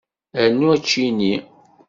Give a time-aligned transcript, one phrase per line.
[0.45, 1.33] Rnu aččini.